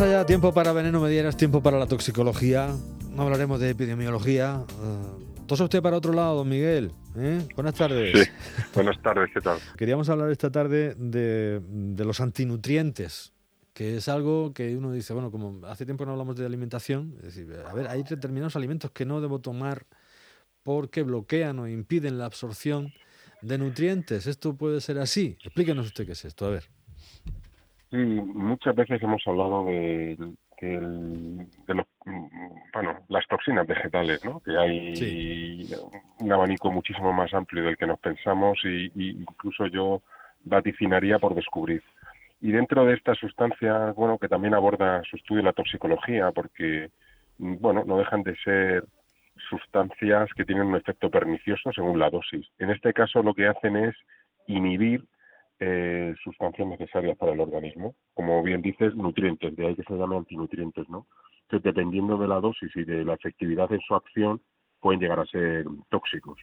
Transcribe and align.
Más 0.00 0.08
allá, 0.08 0.24
tiempo 0.24 0.54
para 0.54 0.72
veneno 0.72 0.98
medieras, 0.98 1.36
tiempo 1.36 1.62
para 1.62 1.78
la 1.78 1.86
toxicología. 1.86 2.74
No 3.10 3.20
hablaremos 3.20 3.60
de 3.60 3.68
epidemiología. 3.68 4.64
Uh, 4.82 5.44
tosa 5.44 5.64
usted 5.64 5.82
para 5.82 5.98
otro 5.98 6.14
lado, 6.14 6.36
don 6.36 6.48
Miguel. 6.48 6.90
¿eh? 7.18 7.46
Buenas 7.54 7.74
tardes. 7.74 8.18
Sí, 8.18 8.30
buenas 8.74 8.98
tardes, 9.02 9.28
¿qué 9.34 9.42
tal? 9.42 9.58
Queríamos 9.76 10.08
hablar 10.08 10.30
esta 10.30 10.50
tarde 10.50 10.94
de, 10.96 11.60
de 11.60 12.04
los 12.06 12.18
antinutrientes 12.22 13.34
que 13.74 13.98
es 13.98 14.08
algo 14.08 14.54
que 14.54 14.74
uno 14.74 14.90
dice, 14.90 15.12
bueno, 15.12 15.30
como 15.30 15.66
hace 15.66 15.84
tiempo 15.84 16.06
no 16.06 16.12
hablamos 16.12 16.34
de 16.34 16.46
alimentación, 16.46 17.16
es 17.18 17.34
decir, 17.34 17.54
a 17.68 17.74
ver, 17.74 17.86
hay 17.88 18.02
determinados 18.02 18.56
alimentos 18.56 18.92
que 18.92 19.04
no 19.04 19.20
debo 19.20 19.40
tomar 19.40 19.84
porque 20.62 21.02
bloquean 21.02 21.58
o 21.58 21.68
impiden 21.68 22.16
la 22.16 22.24
absorción 22.24 22.90
de 23.42 23.58
nutrientes. 23.58 24.26
¿Esto 24.26 24.56
puede 24.56 24.80
ser 24.80 24.98
así? 24.98 25.36
Explíquenos 25.44 25.88
usted 25.88 26.06
qué 26.06 26.12
es 26.12 26.24
esto, 26.24 26.46
a 26.46 26.48
ver. 26.48 26.70
Sí, 27.90 27.96
muchas 27.96 28.74
veces 28.76 29.02
hemos 29.02 29.26
hablado 29.26 29.64
de, 29.64 30.16
los, 31.66 31.86
bueno, 32.72 32.98
las 33.08 33.26
toxinas 33.26 33.66
vegetales, 33.66 34.24
¿no? 34.24 34.40
Que 34.40 34.56
hay 34.56 35.68
un 36.20 36.32
abanico 36.32 36.70
muchísimo 36.70 37.12
más 37.12 37.34
amplio 37.34 37.64
del 37.64 37.76
que 37.76 37.86
nos 37.86 37.98
pensamos 37.98 38.58
y, 38.64 38.92
y 38.94 39.10
incluso 39.22 39.66
yo 39.66 40.02
vaticinaría 40.44 41.18
por 41.18 41.34
descubrir. 41.34 41.82
Y 42.40 42.52
dentro 42.52 42.86
de 42.86 42.94
esta 42.94 43.14
sustancia, 43.14 43.92
bueno, 43.92 44.18
que 44.18 44.28
también 44.28 44.54
aborda 44.54 45.02
su 45.04 45.16
estudio 45.16 45.42
la 45.42 45.52
toxicología, 45.52 46.30
porque, 46.30 46.90
bueno, 47.38 47.84
no 47.84 47.98
dejan 47.98 48.22
de 48.22 48.36
ser 48.36 48.84
sustancias 49.48 50.30
que 50.36 50.44
tienen 50.44 50.68
un 50.68 50.76
efecto 50.76 51.10
pernicioso 51.10 51.72
según 51.72 51.98
la 51.98 52.08
dosis. 52.08 52.46
En 52.58 52.70
este 52.70 52.92
caso 52.92 53.22
lo 53.22 53.34
que 53.34 53.48
hacen 53.48 53.76
es 53.76 53.96
inhibir 54.46 55.04
eh, 55.60 56.14
sustancias 56.24 56.66
necesarias 56.66 57.16
para 57.18 57.32
el 57.32 57.40
organismo, 57.40 57.94
como 58.14 58.42
bien 58.42 58.62
dices, 58.62 58.94
nutrientes, 58.94 59.54
de 59.54 59.66
ahí 59.66 59.76
que 59.76 59.82
se 59.84 59.94
llame 59.94 60.16
antinutrientes, 60.16 60.88
¿no? 60.88 61.06
Que 61.48 61.58
dependiendo 61.58 62.16
de 62.16 62.28
la 62.28 62.40
dosis 62.40 62.74
y 62.74 62.84
de 62.84 63.04
la 63.04 63.14
efectividad 63.14 63.68
de 63.68 63.78
su 63.86 63.94
acción, 63.94 64.40
pueden 64.80 65.00
llegar 65.00 65.20
a 65.20 65.26
ser 65.26 65.66
tóxicos. 65.90 66.38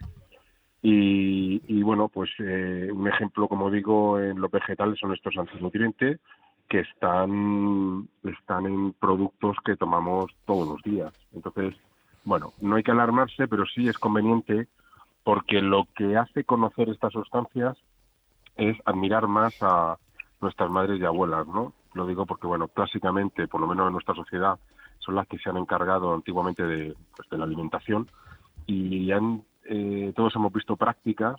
Y, 0.83 1.81
bueno, 1.81 2.07
pues 2.07 2.29
eh, 2.39 2.89
un 2.93 3.07
ejemplo, 3.07 3.47
como 3.47 3.71
digo, 3.71 4.19
en 4.19 4.39
los 4.39 4.51
vegetales 4.51 4.99
son 4.99 5.13
estos 5.13 5.35
antinutrientes 5.35 6.19
que 6.69 6.81
están, 6.81 8.07
están 8.23 8.65
en 8.67 8.93
productos 8.93 9.57
que 9.65 9.75
tomamos 9.75 10.31
todos 10.45 10.67
los 10.67 10.83
días. 10.83 11.11
Entonces, 11.33 11.75
bueno, 12.23 12.53
no 12.61 12.75
hay 12.75 12.83
que 12.83 12.91
alarmarse, 12.91 13.47
pero 13.47 13.65
sí 13.65 13.87
es 13.87 13.97
conveniente 13.97 14.67
porque 15.23 15.61
lo 15.61 15.87
que 15.95 16.15
hace 16.15 16.43
conocer 16.43 16.89
estas 16.89 17.13
sustancias 17.13 17.77
es 18.57 18.77
admirar 18.85 19.27
más 19.27 19.55
a 19.61 19.97
nuestras 20.41 20.69
madres 20.69 20.99
y 20.99 21.05
abuelas, 21.05 21.47
¿no? 21.47 21.73
Lo 21.93 22.05
digo 22.05 22.25
porque, 22.25 22.47
bueno, 22.47 22.67
clásicamente, 22.67 23.47
por 23.47 23.61
lo 23.61 23.67
menos 23.67 23.87
en 23.87 23.93
nuestra 23.93 24.15
sociedad, 24.15 24.59
son 24.99 25.15
las 25.15 25.27
que 25.27 25.37
se 25.37 25.49
han 25.49 25.57
encargado 25.57 26.13
antiguamente 26.13 26.63
de, 26.63 26.95
pues, 27.15 27.29
de 27.29 27.37
la 27.37 27.45
alimentación 27.45 28.07
y 28.65 29.11
han, 29.11 29.43
eh, 29.65 30.11
todos 30.15 30.35
hemos 30.35 30.51
visto 30.51 30.75
prácticas 30.75 31.35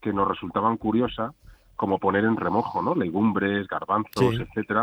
que 0.00 0.12
nos 0.12 0.26
resultaban 0.26 0.76
curiosas, 0.76 1.32
como 1.76 1.98
poner 1.98 2.24
en 2.24 2.36
remojo, 2.36 2.82
¿no? 2.82 2.94
Legumbres, 2.94 3.66
garbanzos, 3.68 4.38
etcétera. 4.40 4.82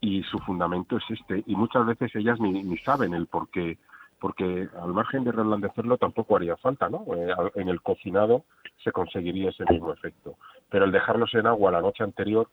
Y 0.00 0.22
su 0.24 0.38
fundamento 0.38 0.96
es 0.96 1.04
este. 1.10 1.42
Y 1.46 1.56
muchas 1.56 1.86
veces 1.86 2.14
ellas 2.14 2.40
ni, 2.40 2.62
ni 2.62 2.78
saben 2.78 3.14
el 3.14 3.26
por 3.26 3.48
qué 3.50 3.78
porque 4.20 4.68
al 4.80 4.92
margen 4.92 5.24
de 5.24 5.32
reblandecerlo 5.32 5.96
tampoco 5.96 6.36
haría 6.36 6.56
falta, 6.58 6.88
¿no? 6.88 7.04
Eh, 7.14 7.34
en 7.54 7.68
el 7.68 7.80
cocinado 7.80 8.44
se 8.84 8.92
conseguiría 8.92 9.50
ese 9.50 9.64
mismo 9.68 9.92
efecto. 9.92 10.36
Pero 10.68 10.84
el 10.84 10.92
dejarlos 10.92 11.34
en 11.34 11.46
agua 11.46 11.72
la 11.72 11.80
noche 11.80 12.04
anterior 12.04 12.48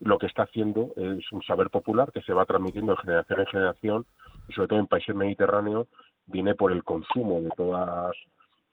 lo 0.00 0.18
que 0.18 0.26
está 0.26 0.42
haciendo 0.42 0.90
es 0.96 1.30
un 1.30 1.42
saber 1.42 1.70
popular 1.70 2.10
que 2.12 2.22
se 2.22 2.32
va 2.32 2.44
transmitiendo 2.44 2.92
de 2.92 3.02
generación 3.02 3.40
en 3.40 3.46
generación 3.46 4.06
y 4.48 4.52
sobre 4.52 4.68
todo 4.68 4.78
en 4.80 4.88
países 4.88 5.14
mediterráneos 5.14 5.86
viene 6.26 6.56
por 6.56 6.72
el 6.72 6.82
consumo 6.82 7.40
de 7.40 7.50
todas 7.50 8.12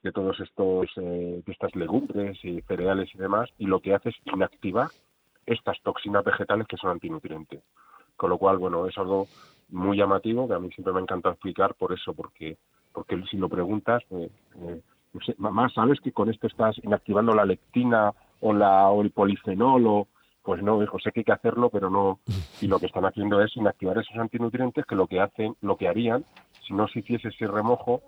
de 0.02 0.12
todos 0.12 0.40
estos 0.40 0.88
eh, 0.96 1.42
de 1.46 1.52
estas 1.52 1.74
legumbres 1.76 2.44
y 2.44 2.62
cereales 2.62 3.14
y 3.14 3.18
demás 3.18 3.48
y 3.58 3.66
lo 3.66 3.80
que 3.80 3.94
hace 3.94 4.08
es 4.08 4.16
inactivar 4.24 4.88
estas 5.46 5.80
toxinas 5.82 6.24
vegetales 6.24 6.66
que 6.66 6.76
son 6.76 6.90
antinutrientes 6.90 7.62
con 8.20 8.28
lo 8.28 8.36
cual 8.36 8.58
bueno 8.58 8.86
es 8.86 8.98
algo 8.98 9.28
muy 9.70 9.96
llamativo 9.96 10.46
que 10.46 10.52
a 10.52 10.58
mí 10.58 10.70
siempre 10.72 10.92
me 10.92 11.00
encanta 11.00 11.30
explicar 11.30 11.74
por 11.74 11.90
eso, 11.94 12.12
porque 12.12 12.58
porque 12.92 13.18
si 13.30 13.38
lo 13.38 13.48
preguntas, 13.48 14.02
eh, 14.10 14.28
eh, 14.56 14.82
más 15.38 15.72
sabes 15.72 16.00
que 16.00 16.12
con 16.12 16.28
esto 16.28 16.46
estás 16.46 16.76
inactivando 16.84 17.34
la 17.34 17.46
lectina 17.46 18.12
o 18.40 18.52
la 18.52 18.90
o 18.90 19.00
el 19.00 19.10
polifenol 19.10 19.86
o 19.86 20.08
pues 20.42 20.62
no, 20.62 20.82
hijo, 20.82 20.98
sé 20.98 21.12
que 21.12 21.20
hay 21.20 21.24
que 21.24 21.32
hacerlo, 21.32 21.70
pero 21.70 21.88
no. 21.88 22.18
Y 22.60 22.66
lo 22.66 22.78
que 22.78 22.86
están 22.86 23.06
haciendo 23.06 23.40
es 23.40 23.56
inactivar 23.56 23.96
esos 23.96 24.16
antinutrientes 24.16 24.84
que 24.84 24.96
lo 24.96 25.06
que 25.06 25.20
hacen, 25.20 25.54
lo 25.62 25.76
que 25.76 25.88
harían, 25.88 26.24
si 26.66 26.74
no 26.74 26.88
se 26.88 26.98
hiciese 26.98 27.28
ese 27.28 27.46
remojo, 27.46 28.02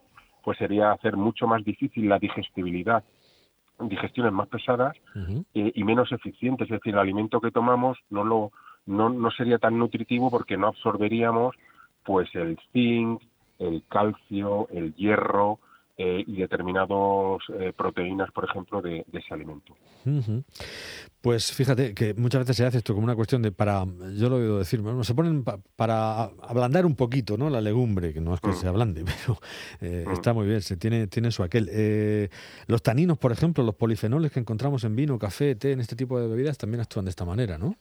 pues 0.45 0.59
sería 0.59 0.93
hacer 0.93 1.17
mucho 1.17 1.47
más 1.47 1.65
difícil 1.65 2.09
la 2.09 2.19
digestibilidad, 2.19 3.03
digestiones 3.79 4.33
más 4.33 4.49
pesadas 4.49 4.97
eh, 5.55 5.73
y 5.75 5.85
menos 5.85 6.13
eficientes. 6.13 6.67
Es 6.67 6.79
decir, 6.79 6.95
el 6.95 7.01
alimento 7.01 7.41
que 7.41 7.51
tomamos 7.51 7.99
no 8.11 8.25
lo 8.25 8.53
no, 8.87 9.09
no 9.11 9.31
sería 9.31 9.59
tan 9.59 9.79
nutritivo 9.79 10.31
porque 10.31 10.57
no 10.57 10.69
absorberíamos 10.69 11.55
pues 12.05 12.29
el 12.35 12.59
zinc, 12.73 13.23
el 13.59 13.85
calcio, 13.89 14.69
el 14.71 14.95
hierro 14.95 15.61
eh, 15.99 16.25
y 16.27 16.37
determinadas 16.37 16.89
eh, 17.61 17.73
proteínas, 17.77 18.31
por 18.33 18.45
ejemplo, 18.45 18.81
de, 18.81 19.05
ese 19.13 19.35
alimento. 19.35 19.77
Pues 21.21 21.53
fíjate 21.53 21.95
que 21.95 22.15
muchas 22.15 22.41
veces 22.41 22.57
se 22.57 22.65
hace 22.65 22.79
esto 22.79 22.95
como 22.95 23.05
una 23.05 23.15
cuestión 23.15 23.43
de 23.43 23.53
para, 23.53 23.85
yo 24.17 24.29
lo 24.29 24.39
he 24.39 24.43
oído 24.43 24.59
decir, 24.59 24.83
se 25.03 25.15
ponen 25.15 25.45
para 25.77 26.25
ablandar 26.25 26.87
un 26.87 26.97
poquito, 26.97 27.37
¿no? 27.37 27.51
La 27.51 27.61
legumbre, 27.61 28.13
que 28.13 28.21
no 28.21 28.35
es 28.35 28.41
que 28.41 28.49
mm. 28.49 28.55
se 28.55 28.69
ablande, 28.69 29.05
pero 29.27 29.39
eh, 29.81 30.07
mm. 30.09 30.13
está 30.13 30.33
muy 30.33 30.47
bien, 30.47 30.63
se 30.63 30.77
tiene, 30.77 31.07
tiene 31.07 31.31
su 31.31 31.43
aquel. 31.45 32.31
los 32.67 32.83
taninos, 32.83 33.19
por 33.19 33.31
ejemplo, 33.31 33.63
los 33.63 33.75
polifenoles 33.75 34.33
que 34.33 34.41
encontramos 34.41 34.83
en 34.85 34.97
vino, 34.97 35.19
café, 35.19 35.55
té, 35.55 35.73
en 35.73 35.81
este 35.81 35.95
tipo 35.95 36.19
de 36.19 36.27
bebidas 36.27 36.59
también 36.59 36.81
actúan 36.81 37.05
de 37.05 37.11
esta 37.11 37.25
manera, 37.25 37.59
¿no? 37.59 37.77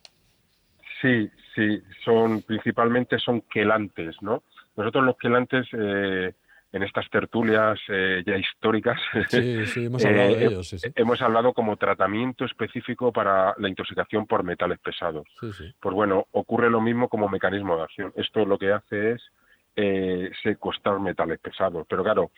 Sí, 1.01 1.29
sí, 1.56 1.81
son 2.06 2.44
principalmente 2.44 3.17
son 3.17 3.41
quelantes, 3.41 4.16
¿no? 4.22 4.44
Nosotros 4.75 5.03
los 5.03 5.17
quelantes 5.17 5.67
eh, 5.73 6.34
en 6.72 6.84
estas 6.84 7.09
tertulias 7.09 7.79
eh, 7.89 8.23
ya 8.25 8.38
históricas 8.38 9.00
hemos, 9.75 10.06
hablado 10.06 10.35
de 10.35 10.44
eh, 10.44 10.47
ellos, 10.47 10.75
hemos 10.95 11.22
hablado 11.22 11.53
como 11.53 11.75
tratamiento 11.75 12.45
específico 12.45 13.12
para 13.12 13.53
la 13.57 13.67
intoxicación 13.67 14.28
por 14.28 14.44
metales 14.44 14.79
pesados. 14.79 15.28
Pues 15.39 15.95
bueno, 15.95 16.28
ocurre 16.31 16.69
lo 16.69 16.79
mismo 16.79 17.09
como 17.09 17.28
mecanismo 17.28 17.75
de 17.75 17.83
acción. 17.83 18.13
Esto 18.16 18.45
lo 18.45 18.57
que 18.57 18.72
hace 18.72 19.13
es 19.13 19.22
secuestrar 20.44 21.00
metales 21.00 21.39
pesados, 21.39 21.88
pero 21.89 22.03
claro, 22.03 22.31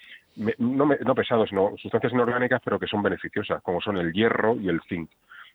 no, 0.60 0.86
no 0.86 1.16
pesados, 1.16 1.52
no, 1.52 1.74
sustancias 1.82 2.14
inorgánicas, 2.14 2.62
pero 2.64 2.80
que 2.80 2.88
son 2.88 3.02
beneficiosas, 3.02 3.62
como 3.62 3.82
son 3.82 3.98
el 3.98 4.14
hierro 4.14 4.56
y 4.56 4.70
el 4.70 4.82
zinc. 4.88 5.10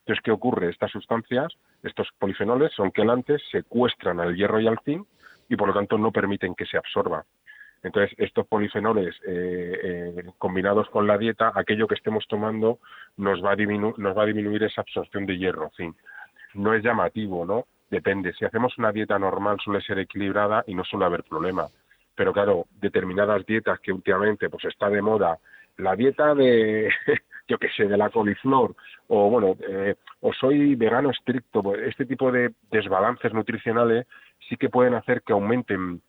Entonces, 0.08 0.24
¿qué 0.24 0.30
ocurre? 0.30 0.70
Estas 0.70 0.90
sustancias, 0.90 1.52
estos 1.82 2.08
polifenoles, 2.18 2.72
son 2.72 2.90
quelantes, 2.92 3.42
secuestran 3.52 4.20
al 4.20 4.34
hierro 4.34 4.58
y 4.58 4.66
al 4.66 4.78
zinc 4.82 5.06
y 5.50 5.56
por 5.56 5.68
lo 5.68 5.74
tanto 5.74 5.98
no 5.98 6.10
permiten 6.12 6.54
que 6.54 6.64
se 6.64 6.78
absorba. 6.78 7.26
Entonces, 7.82 8.16
estos 8.16 8.46
polifenoles 8.46 9.14
eh, 9.26 9.80
eh, 9.84 10.24
combinados 10.38 10.88
con 10.88 11.06
la 11.06 11.18
dieta, 11.18 11.52
aquello 11.54 11.86
que 11.86 11.94
estemos 11.94 12.26
tomando 12.26 12.78
nos 13.18 13.44
va, 13.44 13.52
a 13.52 13.56
nos 13.56 14.16
va 14.16 14.22
a 14.22 14.26
disminuir 14.26 14.62
esa 14.62 14.80
absorción 14.80 15.26
de 15.26 15.36
hierro, 15.36 15.70
zinc. 15.76 15.94
No 16.54 16.72
es 16.72 16.82
llamativo, 16.82 17.44
¿no? 17.44 17.66
Depende. 17.90 18.32
Si 18.32 18.46
hacemos 18.46 18.78
una 18.78 18.92
dieta 18.92 19.18
normal 19.18 19.58
suele 19.62 19.82
ser 19.82 19.98
equilibrada 19.98 20.64
y 20.66 20.74
no 20.74 20.84
suele 20.84 21.04
haber 21.04 21.22
problema. 21.22 21.66
Pero 22.14 22.32
claro, 22.32 22.64
determinadas 22.80 23.44
dietas 23.44 23.78
que 23.80 23.92
últimamente 23.92 24.48
pues 24.48 24.64
está 24.64 24.88
de 24.88 25.02
moda, 25.02 25.36
la 25.76 25.94
dieta 25.96 26.34
de 26.34 26.90
yo 27.48 27.58
qué 27.58 27.68
sé, 27.74 27.86
de 27.86 27.96
la 27.96 28.10
coliflor, 28.10 28.76
o 29.08 29.30
bueno, 29.30 29.56
eh, 29.66 29.94
o 30.20 30.32
soy 30.34 30.74
vegano 30.74 31.10
estricto, 31.10 31.62
pues, 31.62 31.80
este 31.88 32.04
tipo 32.04 32.30
de 32.30 32.52
desbalances 32.70 33.32
nutricionales 33.32 34.06
sí 34.48 34.56
que 34.56 34.68
pueden 34.68 34.94
hacer 34.94 35.22
que 35.22 35.32
aumenten 35.32 36.02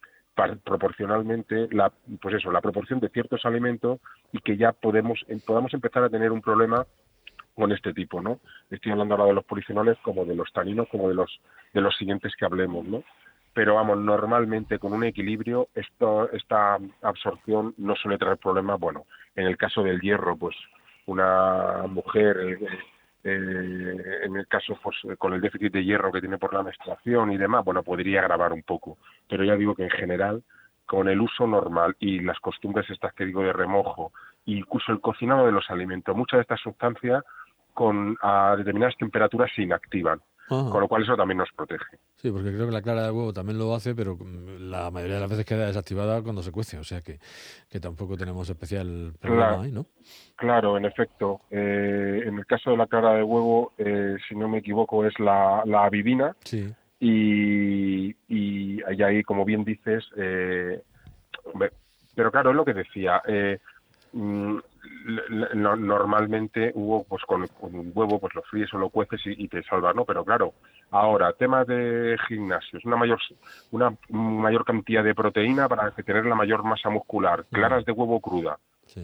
proporcionalmente 0.64 1.68
la 1.72 1.92
pues 2.22 2.36
eso 2.36 2.52
la 2.52 2.62
proporción 2.62 3.00
de 3.00 3.10
ciertos 3.10 3.46
alimentos 3.46 4.00
y 4.32 4.40
que 4.40 4.58
ya 4.58 4.72
podemos 4.72 5.26
podamos 5.46 5.74
empezar 5.74 6.04
a 6.04 6.10
tener 6.10 6.32
un 6.32 6.42
problema 6.42 6.86
con 7.56 7.72
este 7.72 7.94
tipo 7.94 8.22
no 8.22 8.40
estoy 8.70 8.92
hablando 8.92 9.16
ahora 9.16 9.28
de 9.28 9.34
los 9.34 9.44
polifenoles 9.44 9.98
como 10.02 10.26
de 10.26 10.36
los 10.36 10.52
taninos 10.54 10.88
como 10.90 11.10
de 11.10 11.16
los 11.16 11.42
de 11.74 11.82
los 11.82 11.96
siguientes 11.98 12.34
que 12.38 12.46
hablemos 12.46 12.86
no 12.86 13.04
pero 13.54 13.76
vamos 13.76 13.98
normalmente 13.98 14.80
con 14.80 14.94
un 14.94 15.04
equilibrio 15.04 15.68
esto 15.76 16.32
esta 16.32 16.78
absorción 17.02 17.74
no 17.78 17.96
suele 17.96 18.18
traer 18.18 18.38
problemas 18.38 18.80
bueno 18.80 19.06
en 19.36 19.46
el 19.46 19.58
caso 19.58 19.84
del 19.84 20.00
hierro 20.00 20.38
pues 20.38 20.56
una 21.10 21.88
mujer, 21.88 22.38
eh, 22.40 22.60
eh, 23.24 24.20
en 24.24 24.36
el 24.36 24.48
caso 24.48 24.78
pues, 24.82 24.96
con 25.18 25.34
el 25.34 25.42
déficit 25.42 25.74
de 25.74 25.84
hierro 25.84 26.12
que 26.12 26.22
tiene 26.22 26.38
por 26.38 26.54
la 26.54 26.64
menstruación 26.64 27.32
y 27.32 27.38
demás, 27.38 27.66
bueno, 27.66 27.84
podría 27.84 28.22
agravar 28.22 28.54
un 28.54 28.64
poco. 28.64 28.98
Pero 29.28 29.44
ya 29.44 29.56
digo 29.56 29.76
que 29.76 29.84
en 29.84 29.90
general, 29.90 30.44
con 30.86 31.10
el 31.10 31.20
uso 31.20 31.46
normal 31.46 31.96
y 32.00 32.20
las 32.20 32.40
costumbres 32.40 32.90
estas 32.90 33.14
que 33.14 33.26
digo 33.26 33.44
de 33.44 33.54
remojo, 33.54 34.12
incluso 34.46 34.92
el 34.92 35.02
cocinado 35.02 35.46
de 35.46 35.52
los 35.52 35.70
alimentos, 35.70 36.16
muchas 36.16 36.38
de 36.38 36.42
estas 36.42 36.62
sustancias 36.62 37.24
con 37.74 38.18
a 38.22 38.56
determinadas 38.58 38.98
temperaturas 38.98 39.52
se 39.56 39.62
inactivan. 39.62 40.20
Con 40.50 40.82
lo 40.82 40.88
cual 40.88 41.04
eso 41.04 41.16
también 41.16 41.38
nos 41.38 41.50
protege. 41.56 41.98
Sí, 42.16 42.32
porque 42.32 42.52
creo 42.52 42.66
que 42.66 42.74
la 42.74 42.82
clara 42.82 43.04
de 43.04 43.12
huevo 43.12 43.32
también 43.32 43.58
lo 43.58 43.74
hace, 43.74 43.94
pero 43.94 44.18
la 44.60 44.92
mayoría 44.92 45.16
de 45.16 45.22
las 45.22 45.30
veces 45.30 45.46
queda 45.46 45.68
desactivada 45.68 46.22
cuando 46.22 46.42
se 46.42 46.52
cuece, 46.52 46.78
o 46.78 46.84
sea 46.84 47.02
que, 47.02 47.20
que 47.70 47.80
tampoco 47.80 48.18
tenemos 48.18 48.50
especial 48.50 49.14
problema 49.20 49.48
claro, 49.48 49.62
ahí, 49.62 49.72
¿no? 49.72 49.86
Claro, 50.36 50.78
en 50.78 50.86
efecto. 50.86 51.42
Eh, 51.52 52.24
en 52.26 52.38
el 52.38 52.46
caso 52.46 52.72
de 52.72 52.78
la 52.78 52.88
clara 52.88 53.14
de 53.14 53.24
huevo, 53.24 53.74
eh, 53.78 54.18
si 54.28 54.36
no 54.36 54.50
me 54.50 54.58
equivoco, 54.58 55.06
es 55.06 55.18
la, 55.20 55.62
la 55.66 55.86
avidina. 55.86 56.36
Sí. 56.44 56.68
Y, 57.00 58.16
y, 58.28 58.82
ahí, 59.02 59.24
como 59.24 59.46
bien 59.46 59.64
dices, 59.64 60.04
eh, 60.18 60.82
pero 62.16 62.32
claro, 62.32 62.50
es 62.50 62.56
lo 62.56 62.66
que 62.66 62.74
decía. 62.74 63.22
Eh, 63.26 63.60
mm, 65.06 65.86
normalmente 65.86 66.72
hubo 66.76 67.04
pues 67.04 67.24
con, 67.24 67.46
un 67.62 67.92
huevo 67.94 68.20
pues 68.20 68.34
lo 68.36 68.42
fríes 68.44 68.74
o 68.74 68.78
lo 68.78 68.90
cueces 68.90 69.22
y, 69.26 69.48
te 69.48 69.64
salvas 69.64 69.96
no 69.96 70.06
pero 70.06 70.24
claro 70.24 70.54
ahora 70.92 71.34
temas 71.34 71.68
de 71.68 72.18
gimnasios 72.28 72.84
una 72.86 72.96
mayor 72.96 73.20
una 73.72 73.96
mayor 74.10 74.66
cantidad 74.66 75.04
de 75.04 75.16
proteína 75.16 75.68
para 75.68 75.92
tener 75.92 76.26
la 76.26 76.36
mayor 76.36 76.64
masa 76.64 76.90
muscular 76.90 77.46
claras 77.52 77.86
de 77.86 77.92
huevo 77.92 78.20
cruda 78.20 78.58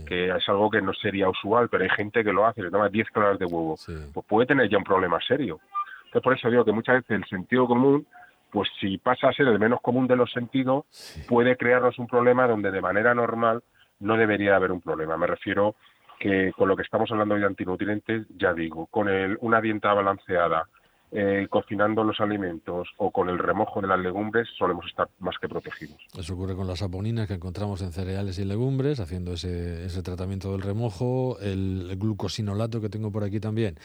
que 0.08 0.30
es 0.30 0.50
algo 0.50 0.70
que 0.70 0.82
no 0.82 0.94
sería 0.94 1.30
usual 1.30 1.70
pero 1.70 1.84
hay 1.84 1.90
gente 1.90 2.24
que 2.24 2.34
lo 2.34 2.46
hace 2.46 2.62
le 2.62 2.72
toma 2.72 2.90
10 2.90 3.10
claras 3.12 3.40
de 3.40 3.46
huevo 3.46 3.76
pues 4.14 4.26
puede 4.28 4.48
tener 4.48 4.70
ya 4.70 4.78
un 4.78 4.84
problema 4.84 5.20
serio. 5.28 5.60
Entonces 6.06 6.24
por 6.24 6.34
eso 6.34 6.50
digo 6.50 6.66
que 6.66 6.72
muchas 6.72 6.96
veces 6.96 7.12
el 7.12 7.26
sentido 7.26 7.68
común 7.68 8.06
pues 8.52 8.70
si 8.80 8.98
pasa 8.98 9.30
a 9.30 9.34
ser 9.34 9.48
el 9.48 9.60
menos 9.60 9.82
común 9.82 10.08
de 10.08 10.16
los 10.16 10.32
sentidos 10.32 10.86
puede 11.28 11.58
crearnos 11.58 12.00
un 12.00 12.08
problema 12.08 12.48
donde 12.48 12.72
de 12.72 12.82
manera 12.82 13.14
normal 13.14 13.64
no 14.06 14.18
debería 14.18 14.56
haber 14.56 14.72
un 14.72 14.82
problema. 14.82 15.18
Me 15.18 15.28
refiero 15.28 15.76
que 16.20 16.54
con 16.56 16.70
lo 16.70 16.76
que 16.76 16.84
estamos 16.84 17.12
hablando 17.12 17.36
de 17.36 17.46
antinutrientes, 17.46 18.26
ya 18.38 18.54
digo, 18.54 18.86
con 18.88 19.10
una 19.42 19.60
dieta 19.60 19.94
balanceada, 19.94 20.66
eh, 21.12 21.48
cocinando 21.50 22.04
los 22.04 22.20
alimentos 22.20 22.90
o 22.98 23.12
con 23.12 23.30
el 23.30 23.38
remojo 23.38 23.80
de 23.80 23.88
las 23.88 24.00
legumbres 24.00 24.50
solemos 24.58 24.86
estar 24.88 25.08
más 25.20 25.36
que 25.40 25.48
protegidos. 25.48 25.96
Eso 26.18 26.34
ocurre 26.34 26.56
con 26.56 26.68
las 26.68 26.80
saponinas 26.80 27.28
que 27.28 27.36
encontramos 27.36 27.82
en 27.84 27.94
cereales 27.94 28.38
y 28.40 28.44
legumbres, 28.44 29.00
haciendo 29.00 29.34
ese, 29.34 29.86
ese 29.86 30.02
tratamiento 30.02 30.52
del 30.52 30.62
remojo, 30.62 31.38
el, 31.40 31.96
glucosinolato 31.98 32.82
que 32.82 32.90
tengo 32.90 33.12
por 33.12 33.24
aquí 33.24 33.40
también, 33.40 33.78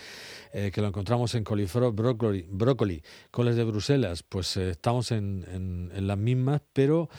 eh, 0.53 0.73
que 0.75 0.81
lo 0.81 0.89
encontramos 0.89 1.35
en 1.35 1.45
coliflor, 1.45 1.95
brócoli, 1.95 2.47
brócoli 2.51 3.03
coles 3.31 3.55
de 3.55 3.65
Bruselas, 3.65 4.25
pues 4.25 4.57
eh, 4.57 4.71
estamos 4.71 5.13
en, 5.13 5.45
en, 5.53 6.07
las 6.09 6.19
mismas, 6.19 6.63
pero 6.73 7.11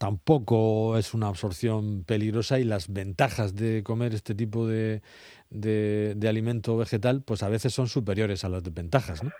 tampoco 0.00 0.96
es 0.96 1.12
una 1.12 1.28
absorción 1.28 2.04
peligrosa 2.04 2.58
y 2.58 2.64
las 2.64 2.90
ventajas 2.90 3.54
de 3.54 3.82
comer 3.82 4.14
este 4.14 4.34
tipo 4.34 4.66
de, 4.66 5.02
de, 5.50 6.26
alimento 6.26 6.74
vegetal 6.78 7.22
pues 7.22 7.42
a 7.42 7.50
veces 7.50 7.74
son 7.74 7.86
superiores 7.86 8.42
a 8.42 8.48
las 8.48 8.64
desventajas, 8.64 9.22
¿no? 9.22 9.30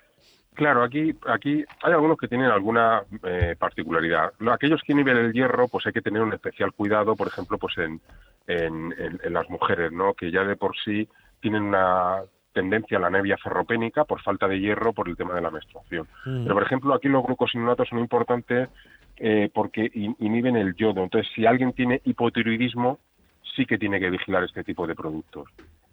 Claro, 0.52 0.82
aquí, 0.82 1.14
aquí 1.26 1.64
hay 1.82 1.92
algunos 1.94 2.18
que 2.18 2.28
tienen 2.28 2.50
alguna 2.50 3.04
eh, 3.22 3.56
particularidad. 3.58 4.34
Aquellos 4.52 4.82
que 4.82 4.92
inhiben 4.92 5.16
el 5.16 5.32
hierro, 5.32 5.66
pues 5.68 5.86
hay 5.86 5.92
que 5.94 6.02
tener 6.02 6.20
un 6.20 6.34
especial 6.34 6.74
cuidado, 6.74 7.16
por 7.16 7.28
ejemplo, 7.28 7.56
pues 7.56 7.78
en, 7.78 7.98
en, 8.46 8.94
en, 8.98 9.32
las 9.32 9.48
mujeres, 9.48 9.92
¿no? 9.92 10.12
Que 10.12 10.30
ya 10.30 10.44
de 10.44 10.56
por 10.56 10.76
sí 10.84 11.08
tienen 11.40 11.62
una 11.62 12.22
tendencia 12.52 12.98
a 12.98 13.00
la 13.00 13.06
anemia 13.08 13.36
ferropénica 13.36 14.04
por 14.04 14.20
falta 14.22 14.48
de 14.48 14.60
hierro 14.60 14.92
por 14.92 15.08
el 15.08 15.16
tema 15.16 15.34
de 15.34 15.40
la 15.40 15.50
menstruación. 15.50 16.06
Mm. 16.24 16.42
Pero, 16.44 16.54
por 16.54 16.62
ejemplo, 16.62 16.94
aquí 16.94 17.08
los 17.08 17.24
glucosinolatos 17.24 17.88
son 17.88 17.98
importantes 17.98 18.68
eh, 19.16 19.50
porque 19.52 19.90
inhiben 20.18 20.56
el 20.56 20.74
yodo. 20.74 21.02
Entonces, 21.02 21.30
si 21.34 21.46
alguien 21.46 21.72
tiene 21.72 22.00
hipotiroidismo, 22.04 22.98
sí 23.54 23.66
que 23.66 23.78
tiene 23.78 24.00
que 24.00 24.10
vigilar 24.10 24.44
este 24.44 24.64
tipo 24.64 24.86
de 24.86 24.94
productos. 24.94 25.48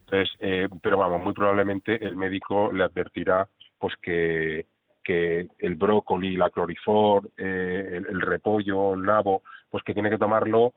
Entonces, 0.06 0.34
eh, 0.40 0.70
pero 0.82 0.98
vamos, 0.98 1.22
muy 1.22 1.34
probablemente 1.34 2.04
el 2.06 2.16
médico 2.16 2.72
le 2.72 2.86
advertirá 2.86 3.48
pues 3.78 3.96
que, 4.02 4.66
que 5.04 5.48
el 5.60 5.76
brócoli, 5.76 6.38
la 6.38 6.50
clorifor, 6.50 7.30
eh, 7.38 8.02
el, 8.10 8.22
repollo, 8.22 8.94
el 8.94 9.04
nabo, 9.04 9.44
pues 9.70 9.84
que 9.84 9.94
tiene 9.94 10.10
que 10.10 10.18
tomarlo 10.18 10.74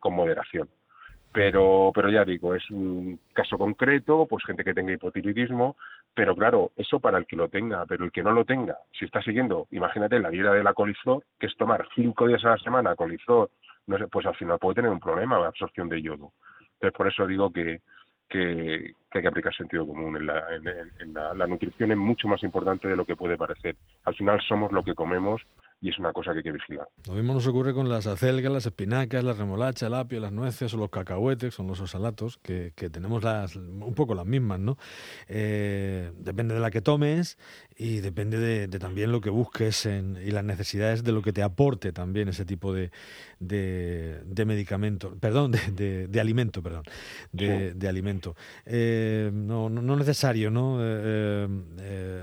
con 0.00 0.14
moderación. 0.14 0.68
Pero, 1.32 1.92
pero 1.94 2.10
ya 2.10 2.24
digo, 2.24 2.54
es 2.54 2.68
un 2.70 3.20
caso 3.34 3.58
concreto, 3.58 4.26
pues 4.28 4.44
gente 4.44 4.64
que 4.64 4.74
tenga 4.74 4.92
hipotiroidismo, 4.92 5.76
pero 6.14 6.34
claro, 6.34 6.72
eso 6.76 7.00
para 7.00 7.18
el 7.18 7.26
que 7.26 7.36
lo 7.36 7.48
tenga, 7.48 7.84
pero 7.86 8.04
el 8.04 8.10
que 8.10 8.22
no 8.22 8.32
lo 8.32 8.44
tenga, 8.44 8.78
si 8.98 9.04
está 9.04 9.22
siguiendo, 9.22 9.68
imagínate 9.70 10.18
la 10.18 10.30
dieta 10.30 10.52
de 10.52 10.64
la 10.64 10.74
coliflor, 10.74 11.22
que 11.38 11.46
es 11.46 11.56
tomar 11.56 11.86
cinco 11.94 12.26
días 12.26 12.44
a 12.44 12.50
la 12.50 12.58
semana 12.58 12.96
coliflor, 12.96 13.50
no 13.86 13.98
sé, 13.98 14.06
pues 14.08 14.26
al 14.26 14.36
final 14.36 14.58
puede 14.58 14.76
tener 14.76 14.90
un 14.90 15.00
problema 15.00 15.38
de 15.38 15.46
absorción 15.46 15.88
de 15.88 16.02
yodo. 16.02 16.32
Entonces, 16.74 16.96
por 16.96 17.08
eso 17.08 17.26
digo 17.26 17.50
que, 17.50 17.80
hay 18.30 19.22
que 19.22 19.28
aplicar 19.28 19.54
sentido 19.54 19.86
común. 19.86 20.16
En, 20.16 20.26
la, 20.26 20.44
en, 21.00 21.14
la, 21.14 21.46
nutrición 21.46 21.90
es 21.90 21.96
mucho 21.96 22.28
más 22.28 22.42
importante 22.42 22.86
de 22.86 22.96
lo 22.96 23.04
que 23.04 23.16
puede 23.16 23.36
parecer. 23.36 23.76
Al 24.04 24.14
final 24.14 24.40
somos 24.42 24.70
lo 24.72 24.84
que 24.84 24.94
comemos 24.94 25.42
y 25.80 25.90
es 25.90 25.98
una 25.98 26.12
cosa 26.12 26.32
que 26.32 26.38
hay 26.38 26.42
que 26.42 26.52
vigilar. 26.52 26.88
Lo 27.06 27.14
mismo 27.14 27.34
nos 27.34 27.46
ocurre 27.46 27.72
con 27.72 27.88
las 27.88 28.06
acelgas, 28.06 28.52
las 28.52 28.66
espinacas, 28.66 29.22
la 29.22 29.32
remolacha, 29.32 29.86
el 29.86 29.94
apio, 29.94 30.18
las 30.18 30.32
nueces 30.32 30.74
o 30.74 30.76
los 30.76 30.90
cacahuetes, 30.90 31.54
son 31.54 31.68
los 31.68 31.80
osalatos, 31.80 32.38
que, 32.38 32.72
que 32.74 32.90
tenemos 32.90 33.22
las, 33.22 33.54
un 33.54 33.94
poco 33.94 34.14
las 34.14 34.26
mismas, 34.26 34.58
¿no? 34.58 34.76
Eh, 35.28 36.10
depende 36.18 36.54
de 36.54 36.60
la 36.60 36.70
que 36.70 36.80
tomes 36.80 37.38
y 37.76 38.00
depende 38.00 38.38
de, 38.38 38.66
también 38.78 39.12
lo 39.12 39.20
que 39.20 39.30
busques 39.30 39.86
y 39.86 40.30
las 40.32 40.44
necesidades 40.44 41.04
de 41.04 41.12
lo 41.12 41.22
que 41.22 41.32
te 41.32 41.42
aporte 41.42 41.92
también 41.92 42.28
ese 42.28 42.44
tipo 42.44 42.72
de, 42.72 42.90
de, 43.38 44.44
medicamento, 44.44 45.16
perdón, 45.20 45.52
de, 45.52 46.08
de, 46.08 46.20
alimento, 46.20 46.60
perdón, 46.60 46.82
de, 47.32 47.88
alimento. 47.88 48.34
Eh, 48.66 49.30
no, 49.32 49.70
no, 49.70 49.96
necesario, 49.96 50.50
¿no? 50.50 50.78
Eh, 50.80 51.46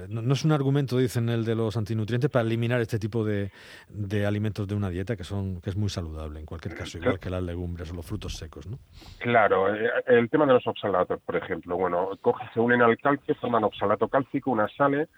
¿no? 0.09 0.21
¿no? 0.21 0.33
es 0.33 0.43
un 0.43 0.51
argumento, 0.51 0.97
dicen 0.97 1.29
el 1.29 1.45
de 1.45 1.55
los 1.55 1.77
antinutrientes, 1.77 2.29
para 2.29 2.45
eliminar 2.45 2.81
este 2.81 2.99
tipo 2.99 3.23
de 3.23 3.44
de, 3.89 4.25
alimentos 4.25 4.67
de 4.67 4.75
una 4.75 4.89
dieta 4.89 5.15
que 5.15 5.23
son 5.23 5.61
que 5.61 5.69
es 5.69 5.75
muy 5.75 5.89
saludable 5.89 6.39
en 6.39 6.45
cualquier 6.45 6.75
caso, 6.75 6.97
igual 6.97 7.19
que 7.19 7.29
las 7.29 7.43
legumbres 7.43 7.91
o 7.91 7.95
los 7.95 8.05
frutos 8.05 8.35
secos, 8.35 8.67
¿no? 8.67 8.77
Claro, 9.19 9.73
eh, 9.73 9.89
el 10.07 10.29
tema 10.29 10.45
de 10.45 10.53
los 10.53 10.67
oxalatos, 10.67 11.19
por 11.21 11.35
ejemplo, 11.35 11.77
bueno, 11.77 12.09
se 12.53 12.59
unen 12.59 12.81
al 12.81 12.97
calcio, 12.97 13.35
forman 13.35 13.63
oxalato 13.63 14.07
cálcico, 14.07 14.51
unas 14.51 14.73
sales, 14.75 15.09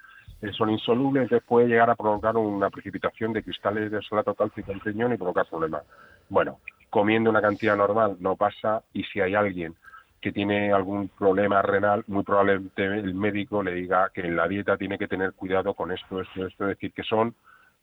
eh, 0.42 0.52
son 0.54 0.70
insolubles, 0.70 1.24
entonces 1.24 1.48
puede 1.48 1.68
llegar 1.68 1.90
a 1.90 1.96
provocar 1.96 2.38
una 2.38 2.70
precipitación 2.70 3.34
de 3.34 3.44
cristales 3.44 3.90
de 3.90 3.98
oxalato 3.98 4.36
cálcico 4.36 4.72
en 4.72 4.80
riñón 4.80 5.14
y 5.14 5.18
provocar 5.18 5.48
problemas. 5.48 5.84
Bueno, 6.30 6.60
comiendo 6.90 7.30
una 7.30 7.42
cantidad 7.42 7.76
normal 7.76 8.18
no 8.20 8.36
pasa 8.36 8.84
y 8.94 9.04
si 9.04 9.20
hay 9.20 9.36
alguien 9.36 9.76
que 10.22 10.32
tiene 10.32 10.72
algún 10.72 11.10
problema 11.10 11.62
renal, 11.62 12.04
muy 12.08 12.24
probablemente 12.24 12.86
el 12.86 13.14
médico 13.14 13.62
le 13.62 13.74
diga 13.74 14.10
que 14.14 14.22
en 14.22 14.36
la 14.36 14.48
dieta 14.48 14.78
tiene 14.78 14.98
que 14.98 15.08
tener 15.08 15.34
cuidado 15.34 15.74
con 15.74 15.92
esto, 15.92 16.22
esto, 16.22 16.48
esto, 16.48 16.64
es 16.64 16.70
decir, 16.70 16.92
que 16.92 17.04
son 17.04 17.36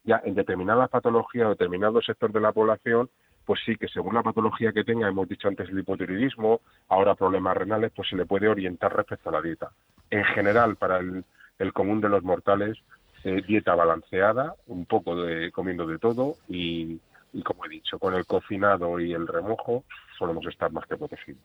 ya 0.04 0.20
en 0.24 0.34
determinadas 0.34 0.90
patologías 0.90 1.46
o 1.46 1.50
determinado 1.50 2.00
sector 2.02 2.30
de 2.30 2.40
la 2.40 2.52
población, 2.52 3.08
pues 3.44 3.60
sí 3.64 3.76
que 3.76 3.88
según 3.88 4.14
la 4.14 4.22
patología 4.22 4.72
que 4.72 4.84
tenga, 4.84 5.08
hemos 5.08 5.28
dicho 5.28 5.48
antes 5.48 5.68
el 5.68 5.78
hipotiroidismo, 5.78 6.60
ahora 6.88 7.14
problemas 7.14 7.56
renales, 7.56 7.92
pues 7.94 8.08
se 8.08 8.16
le 8.16 8.26
puede 8.26 8.48
orientar 8.48 8.94
respecto 8.94 9.28
a 9.28 9.32
la 9.32 9.42
dieta. 9.42 9.70
En 10.10 10.24
general, 10.24 10.76
para 10.76 10.98
el, 10.98 11.24
común 11.72 12.00
de 12.00 12.08
los 12.08 12.22
mortales, 12.22 12.78
eh, 13.24 13.42
dieta 13.46 13.74
balanceada, 13.74 14.54
un 14.66 14.86
poco 14.86 15.16
de 15.16 15.50
comiendo 15.50 15.86
de 15.86 15.98
todo 15.98 16.34
y, 16.48 17.00
y 17.34 17.42
como 17.42 17.66
he 17.66 17.68
dicho, 17.68 17.98
con 17.98 18.14
el 18.14 18.24
cocinado 18.24 18.98
y 19.00 19.12
el 19.12 19.26
remojo 19.26 19.84
solemos 20.16 20.46
estar 20.46 20.70
más 20.72 20.86
que 20.86 20.96
protegidos. 20.96 21.42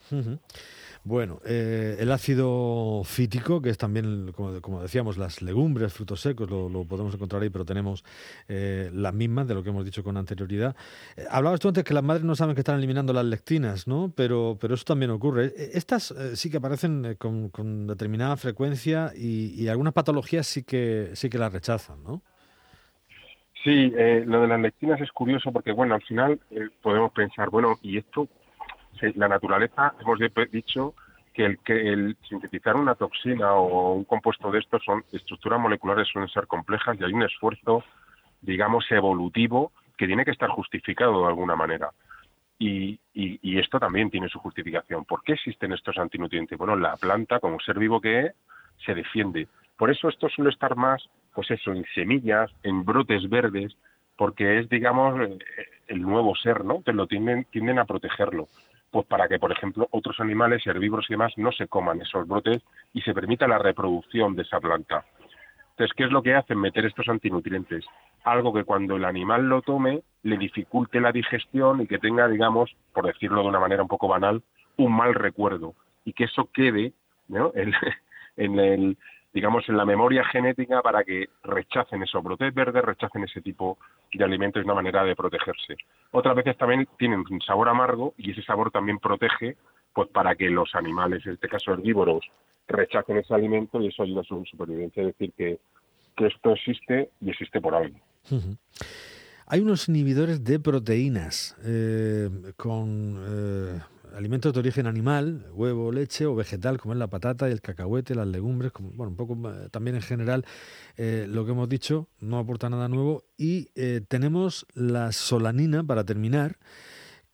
Bueno, 1.04 1.40
eh, 1.46 1.98
el 2.00 2.12
ácido 2.12 3.02
fítico, 3.04 3.62
que 3.62 3.70
es 3.70 3.78
también, 3.78 4.32
como, 4.34 4.82
decíamos, 4.82 5.18
las 5.18 5.42
legumbres, 5.42 5.94
frutos 5.94 6.22
secos, 6.22 6.50
lo, 6.50 6.84
podemos 6.86 7.14
encontrar 7.14 7.42
ahí, 7.42 7.50
pero 7.50 7.66
tenemos 7.66 8.04
eh, 8.48 8.92
las 8.94 9.14
mismas 9.14 9.48
de 9.48 9.56
lo 9.56 9.64
que 9.64 9.70
hemos 9.70 9.84
dicho 9.86 10.04
con 10.04 10.18
anterioridad. 10.18 10.76
Eh, 11.18 11.26
hablabas 11.32 11.60
tú 11.60 11.70
antes 11.70 11.84
que 11.84 11.94
las 11.94 12.04
madres 12.04 12.24
no 12.24 12.36
saben 12.36 12.54
que 12.54 12.62
están 12.62 12.78
eliminando 12.78 13.12
las 13.12 13.26
lectinas, 13.26 13.88
¿no? 13.88 14.12
Pero, 14.16 14.58
pero 14.60 14.76
eso 14.76 14.84
también 14.86 15.10
ocurre. 15.10 15.54
Estas 15.56 16.14
sí 16.36 16.52
que 16.52 16.58
aparecen 16.58 17.16
con, 17.18 17.88
determinada 17.88 18.38
frecuencia 18.38 19.12
y, 19.16 19.68
algunas 19.70 19.94
patologías 19.94 20.48
sí 20.48 20.64
que, 20.64 21.12
sí 21.14 21.30
que 21.30 21.38
las 21.38 21.54
rechazan, 21.54 22.04
¿no? 22.04 22.24
Sí, 23.64 23.92
lo 24.26 24.42
de 24.42 24.48
las 24.48 24.60
lectinas 24.60 25.02
es 25.02 25.12
curioso 25.12 25.52
porque, 25.52 25.72
bueno, 25.72 25.96
al 25.96 26.02
final 26.04 26.40
podemos 26.82 27.12
pensar, 27.12 27.50
bueno, 27.50 27.76
¿y 27.82 27.98
esto 27.98 28.28
la 29.16 29.28
naturaleza, 29.28 29.94
hemos 30.00 30.20
dicho 30.52 30.94
que 31.34 31.46
el, 31.46 31.60
que 31.60 31.74
el 31.74 32.18
sintetizar 32.28 32.76
una 32.76 32.96
toxina 32.96 33.54
o 33.54 33.94
un 33.94 34.04
compuesto 34.04 34.52
de 34.52 34.60
estos 34.60 34.84
son 34.84 35.04
estructuras 35.12 35.60
moleculares 35.60 36.08
suelen 36.08 36.30
ser 36.30 36.48
complejas 36.48 36.98
y 37.00 37.04
hay 37.04 37.14
un 37.14 37.24
esfuerzo, 37.24 37.84
digamos, 38.42 38.86
evolutivo 38.92 39.72
que 39.98 40.08
tiene 40.08 40.26
que 40.26 40.32
estar 40.32 40.50
justificado 40.50 41.22
de 41.22 41.28
alguna 41.28 41.56
manera. 41.56 41.92
Y, 42.58 43.00
y, 43.14 43.58
esto 43.58 43.80
también 43.80 44.10
tiene 44.10 44.28
su 44.28 44.38
justificación. 44.40 45.06
¿Por 45.06 45.24
qué 45.24 45.34
existen 45.34 45.72
estos 45.72 45.98
antinutrientes? 45.98 46.58
Bueno, 46.58 46.76
la 46.76 46.98
planta, 46.98 47.40
como 47.40 47.58
ser 47.62 47.80
vivo 47.80 48.02
que 48.02 48.20
es, 48.20 48.34
se 48.86 48.94
defiende. 48.94 49.48
Por 49.78 49.90
eso 49.90 50.10
esto 50.10 50.28
suele 50.28 50.52
estar 50.52 50.76
más, 50.76 51.02
pues 51.34 51.52
eso, 51.52 51.72
en 51.72 51.86
semillas, 51.94 52.52
en 52.64 52.86
brotes 52.86 53.30
verdes, 53.30 53.76
porque 54.18 54.60
es, 54.60 54.70
digamos, 54.70 55.20
el 55.88 56.02
nuevo 56.02 56.36
ser, 56.36 56.66
¿no? 56.66 56.84
Que 56.84 56.94
lo 56.94 57.08
tienden, 57.08 57.46
tienden 57.52 57.80
a 57.80 57.86
protegerlo 57.86 58.48
pues 58.92 59.06
para 59.06 59.28
que, 59.28 59.40
por 59.40 59.52
ejemplo, 59.52 59.88
otros 59.92 60.20
animales, 60.20 60.66
herbívoros 60.66 61.06
y 61.10 61.14
demás, 61.14 61.34
no 61.38 61.52
se 61.52 61.68
coman 61.68 62.02
esos 62.02 62.28
brotes 62.28 62.64
y 62.94 63.02
se 63.02 63.14
permita 63.14 63.48
la 63.48 63.60
reproducción 63.60 64.36
de 64.36 64.44
esa 64.44 64.60
planta. 64.60 65.06
Entonces, 65.72 65.96
¿qué 65.96 66.06
es 66.06 66.12
lo 66.12 66.24
que 66.24 66.36
hacen? 66.36 66.60
Meter 66.60 66.86
estos 66.86 67.08
antinutrientes. 67.08 67.86
Algo 68.24 68.54
que 68.54 68.64
cuando 68.64 68.96
el 68.98 69.06
animal 69.06 69.48
lo 69.48 69.62
tome 69.62 70.02
le 70.24 70.38
dificulte 70.38 71.00
la 71.00 71.12
digestión 71.12 71.82
y 71.82 71.88
que 71.88 72.00
tenga, 72.00 72.28
digamos, 72.28 72.76
por 72.94 73.06
decirlo 73.06 73.42
de 73.42 73.48
una 73.48 73.60
manera 73.60 73.82
un 73.82 73.88
poco 73.88 74.08
banal, 74.08 74.42
un 74.78 74.96
mal 74.96 75.14
recuerdo. 75.14 75.76
Y 76.04 76.14
que 76.14 76.26
eso 76.26 76.50
quede 76.52 76.94
¿no? 77.28 77.52
en, 77.56 77.74
en 78.38 78.60
el, 78.60 78.98
digamos, 79.34 79.68
en 79.70 79.78
la 79.78 79.86
memoria 79.86 80.24
genética 80.26 80.82
para 80.82 81.04
que 81.04 81.30
rechacen 81.44 82.02
esos 82.04 82.24
brotes 82.24 82.54
verdes, 82.54 82.84
rechacen 82.84 83.24
ese 83.24 83.42
tipo 83.42 83.78
de 84.12 84.24
alimentos, 84.24 84.60
es 84.60 84.66
una 84.66 84.76
manera 84.76 85.04
de 85.04 85.16
protegerse. 85.16 85.78
Otras 86.12 86.36
veces 86.36 86.58
también 86.58 86.88
tienen 86.98 87.24
un 87.30 87.42
sabor 87.42 87.70
amargo 87.70 88.14
y 88.18 88.32
ese 88.32 88.42
sabor 88.44 88.72
también 88.72 88.98
protege 89.00 89.56
pues 89.94 90.10
para 90.10 90.36
que 90.36 90.50
los 90.50 90.74
animales, 90.76 91.26
en 91.26 91.34
este 91.34 91.48
caso 91.48 91.74
herbívoros, 91.74 92.24
rechacen 92.68 93.18
ese 93.18 93.34
alimento 93.34 93.82
y 93.82 93.88
eso 93.88 94.04
ayuda 94.04 94.22
a 94.22 94.24
su 94.24 94.44
supervivencia. 94.46 95.02
Es 95.02 95.08
decir, 95.08 95.34
que, 95.36 95.60
que 96.16 96.28
esto 96.28 96.52
existe 96.52 97.10
y 97.22 97.30
existe 97.30 97.60
por 97.60 97.76
algo. 97.76 97.98
Hay 99.48 99.62
unos 99.62 99.90
inhibidores 99.90 100.44
de 100.44 100.60
proteínas 100.60 101.58
eh, 101.66 102.30
con 102.56 103.18
eh, 103.28 103.80
alimentos 104.16 104.54
de 104.54 104.60
origen 104.60 104.88
animal, 104.88 105.46
huevo, 105.54 105.92
leche 105.92 106.26
o 106.26 106.36
vegetal, 106.36 106.80
como 106.80 106.94
es 106.94 107.00
la 107.00 107.08
patata 107.08 107.48
el 107.48 107.62
cacahuete, 107.62 108.16
las 108.16 108.28
legumbres, 108.28 108.72
como, 108.72 108.92
bueno, 108.92 109.12
un 109.12 109.16
poco 109.16 109.34
eh, 109.50 109.70
también 109.72 109.96
en 109.96 110.02
general 110.02 110.46
eh, 110.98 111.26
lo 111.28 111.46
que 111.46 111.52
hemos 111.52 111.70
dicho, 111.70 112.08
no 112.20 112.40
aporta 112.40 112.70
nada 112.70 112.88
nuevo. 112.88 113.24
Y 113.38 113.70
eh, 113.76 114.02
tenemos 114.08 114.66
la 114.74 115.12
solanina, 115.12 115.84
para 115.84 116.04
terminar, 116.04 116.58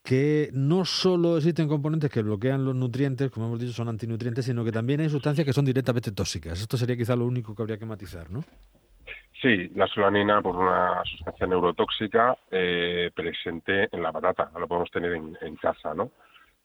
que 0.04 0.50
no 0.54 0.86
solo 0.86 1.38
existen 1.38 1.68
componentes 1.68 2.12
que 2.12 2.22
bloquean 2.22 2.64
los 2.64 2.76
nutrientes, 2.76 3.32
como 3.32 3.48
hemos 3.48 3.60
dicho, 3.60 3.74
son 3.74 3.90
antinutrientes, 3.90 4.46
sino 4.46 4.64
que 4.64 4.72
también 4.72 5.00
hay 5.00 5.10
sustancias 5.10 5.46
que 5.46 5.54
son 5.54 5.66
directamente 5.66 6.12
tóxicas. 6.12 6.62
Esto 6.62 6.78
sería 6.78 6.96
quizá 6.96 7.16
lo 7.16 7.26
único 7.26 7.56
que 7.56 7.62
habría 7.62 7.78
que 7.78 7.86
matizar, 7.86 8.30
¿no? 8.30 8.44
Sí, 9.42 9.70
la 9.76 9.88
solanina, 9.88 10.42
por 10.42 10.56
una 10.56 11.04
sustancia 11.06 11.46
neurotóxica 11.46 12.38
presente 12.50 13.90
en 13.92 14.02
la 14.02 14.12
patata, 14.12 14.52
lo 14.60 14.68
podemos 14.68 14.90
tener 14.92 15.14
en, 15.14 15.38
en 15.42 15.56
casa, 15.56 15.94
¿no? 15.94 16.12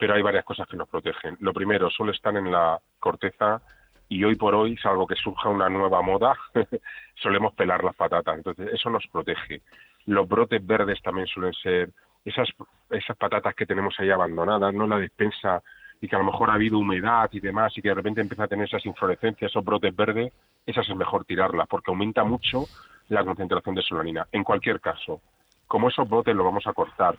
Pero 0.01 0.15
hay 0.15 0.23
varias 0.23 0.47
cosas 0.47 0.67
que 0.67 0.79
nos 0.79 0.89
protegen. 0.89 1.37
Lo 1.41 1.53
primero, 1.53 1.91
solo 1.91 2.13
están 2.13 2.39
en 2.39 2.51
la 2.51 2.81
corteza 2.99 3.61
y 4.09 4.25
hoy 4.25 4.35
por 4.35 4.55
hoy, 4.55 4.75
salvo 4.79 5.07
que 5.07 5.15
surja 5.15 5.51
una 5.51 5.69
nueva 5.69 6.01
moda, 6.01 6.35
solemos 7.17 7.53
pelar 7.53 7.85
las 7.85 7.95
patatas. 7.95 8.39
Entonces, 8.39 8.71
eso 8.73 8.89
nos 8.89 9.07
protege. 9.09 9.61
Los 10.07 10.27
brotes 10.27 10.67
verdes 10.67 11.03
también 11.03 11.27
suelen 11.27 11.53
ser 11.53 11.91
esas, 12.25 12.49
esas 12.89 13.15
patatas 13.19 13.55
que 13.55 13.67
tenemos 13.67 13.95
ahí 14.01 14.09
abandonadas, 14.09 14.73
no 14.73 14.87
la 14.87 14.97
despensa 14.97 15.63
y 16.01 16.09
que 16.09 16.17
a 16.17 16.21
lo 16.21 16.25
mejor 16.25 16.49
ha 16.49 16.55
habido 16.55 16.79
humedad 16.79 17.29
y 17.31 17.41
demás 17.41 17.77
y 17.77 17.83
que 17.83 17.91
de 17.91 17.95
repente 17.95 18.23
empieza 18.23 18.45
a 18.45 18.49
tener 18.49 18.65
esas 18.65 18.87
inflorescencias, 18.87 19.51
esos 19.51 19.63
brotes 19.63 19.95
verdes, 19.95 20.33
esas 20.65 20.89
es 20.89 20.97
mejor 20.97 21.27
tirarlas 21.27 21.69
porque 21.69 21.91
aumenta 21.91 22.25
mucho 22.25 22.65
la 23.11 23.23
concentración 23.23 23.75
de 23.75 23.83
solanina. 23.83 24.27
En 24.33 24.45
cualquier 24.45 24.81
caso, 24.81 25.21
como 25.67 25.91
esos 25.91 26.09
brotes 26.09 26.35
los 26.35 26.47
vamos 26.47 26.67
a 26.67 26.73
cortar 26.73 27.19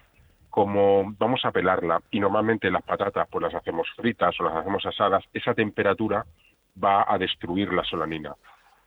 como 0.51 1.15
vamos 1.17 1.43
a 1.46 1.51
pelarla 1.51 2.01
y 2.12 2.20
normalmente 2.20 2.70
las 2.70 2.84
patatas 2.84 3.27
pues 3.31 3.41
las 3.41 3.55
hacemos 3.55 3.88
fritas 3.96 4.39
o 4.39 4.43
las 4.43 4.58
hacemos 4.58 4.86
asadas, 4.86 5.24
esa 5.34 5.53
temperatura 5.53 6.25
va 6.81 7.05
a 7.08 7.17
destruir 7.17 7.74
la 7.74 7.84
solanina. 7.84 8.36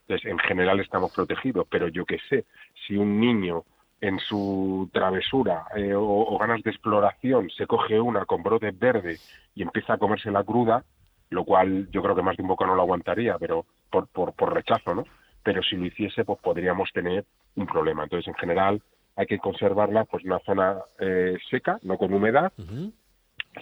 Entonces, 0.03 0.31
en 0.31 0.39
general 0.39 0.81
estamos 0.81 1.13
protegidos, 1.13 1.67
pero 1.69 1.89
yo 1.89 2.05
qué 2.05 2.19
sé, 2.29 2.45
si 2.87 2.97
un 2.97 3.19
niño 3.19 3.65
en 4.03 4.19
su 4.19 4.91
travesura 4.93 5.65
eh, 5.75 5.95
o, 5.97 6.37
ganas 6.39 6.63
de 6.63 6.71
exploración 6.71 7.49
se 7.49 7.67
coge 7.67 7.99
una 7.99 8.27
con 8.27 8.43
brotes 8.43 8.79
verdes 8.79 9.49
y 9.55 9.63
empieza 9.63 9.95
a 9.95 9.99
comerse 9.99 10.31
la 10.31 10.45
cruda, 10.45 10.85
lo 11.31 11.45
cual 11.45 11.89
yo 11.91 12.03
creo 12.03 12.15
que 12.15 12.23
más 12.23 12.37
de 12.37 12.43
un 12.43 12.51
poco 12.51 12.67
no 12.67 12.75
lo 12.75 12.83
aguantaría, 12.83 13.39
pero 13.39 13.65
por, 13.91 14.07
por, 14.09 14.35
por 14.35 14.53
rechazo, 14.53 14.95
¿no? 14.95 15.05
Pero 15.43 15.63
si 15.63 15.77
lo 15.77 15.87
hiciese, 15.87 16.25
pues 16.25 16.39
podríamos 16.41 16.93
tener 16.93 17.25
un 17.57 17.67
problema. 17.67 18.03
Entonces, 18.03 18.29
en 18.29 18.35
general, 18.35 18.83
hay 19.17 19.27
que 19.27 19.39
conservarla 19.39 20.05
pues 20.05 20.25
en 20.25 20.33
una 20.33 20.41
zona 20.41 20.79
eh, 20.99 21.37
seca, 21.51 21.79
no 21.83 21.97
con 21.97 22.13
humedad, 22.13 22.53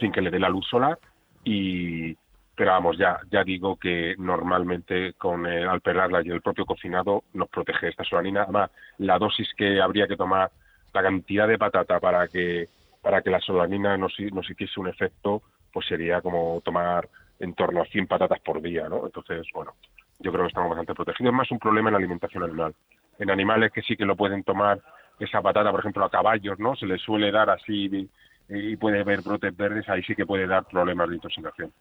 sin 0.01 0.13
que 0.13 0.23
le 0.23 0.31
dé 0.31 0.39
la 0.39 0.49
luz 0.49 0.67
solar 0.69 0.99
y 1.45 2.17
pero 2.55 2.73
vamos, 2.73 2.99
ya 2.99 3.19
ya 3.31 3.43
digo 3.45 3.77
que 3.77 4.15
normalmente 4.19 5.15
con 5.15 5.47
el, 5.47 5.67
al 5.67 5.81
pelarla 5.81 6.21
y 6.23 6.29
el 6.29 6.43
propio 6.43 6.67
cocinado 6.67 7.25
nos 7.33 7.49
protege 7.49 7.89
esta 7.89 8.05
solanina. 8.05 8.43
Además, 8.43 8.71
la 8.99 9.19
dosis 9.19 9.49
que 9.57 9.81
habría 9.81 10.07
que 10.07 10.17
tomar, 10.17 10.51
la 10.93 11.03
cantidad 11.03 11.49
de 11.49 11.59
patata 11.59 11.99
para 11.99 12.29
que 12.29 12.69
para 13.01 13.23
que 13.23 13.31
la 13.31 13.41
solanina 13.41 13.97
nos, 13.97 14.15
nos 14.33 14.49
hiciese 14.49 14.79
un 14.79 14.89
efecto, 14.89 15.43
pues 15.73 15.87
sería 15.87 16.21
como 16.21 16.61
tomar 16.65 17.09
en 17.41 17.55
torno 17.55 17.83
a 17.83 17.87
100 17.87 18.07
patatas 18.07 18.39
por 18.41 18.63
día, 18.63 18.89
¿no? 18.89 19.05
Entonces, 19.05 19.45
bueno, 19.53 19.75
yo 20.21 20.31
creo 20.31 20.45
que 20.45 20.49
estamos 20.49 20.71
bastante 20.71 20.95
protegidos. 20.95 21.33
Es 21.33 21.37
más 21.37 21.51
un 21.51 21.59
problema 21.59 21.89
en 21.89 21.95
la 21.95 21.99
alimentación 21.99 22.45
animal. 22.45 22.75
En 23.19 23.31
animales 23.31 23.73
que 23.73 23.83
sí 23.83 23.97
que 23.97 24.05
lo 24.05 24.15
pueden 24.15 24.45
tomar 24.45 24.81
esa 25.25 25.43
patata, 25.43 25.71
por 25.71 25.81
ejemplo, 25.81 26.05
a 26.05 26.11
caballos, 26.11 26.59
¿no? 26.59 26.77
Se 26.77 26.87
les 26.87 27.01
suele 27.01 27.31
dar 27.31 27.51
así 27.51 28.09
y, 28.49 28.77
puede 28.77 29.01
haber 29.01 29.23
brotes 29.23 29.57
verdes, 29.57 29.89
ahí 29.89 30.03
sí 30.03 30.15
que 30.15 30.27
puede 30.27 30.47
dar 30.47 30.65
problemas 30.65 31.09
de 31.09 31.15
intoxicación. 31.15 31.73